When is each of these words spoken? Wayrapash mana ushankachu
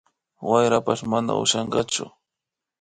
Wayrapash 0.49 1.03
mana 1.11 1.31
ushankachu 1.43 2.05